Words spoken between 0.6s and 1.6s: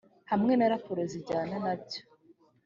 raporo zijyana